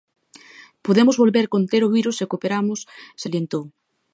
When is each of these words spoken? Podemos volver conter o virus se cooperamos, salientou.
Podemos 0.85 1.19
volver 1.21 1.45
conter 1.53 1.81
o 1.83 1.93
virus 1.97 2.15
se 2.19 2.29
cooperamos, 2.31 2.79
salientou. 3.23 3.63